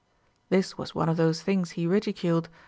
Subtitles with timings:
[0.49, 0.57] 3.
[0.57, 2.49] This Avas one of those thinofs he ridiculed.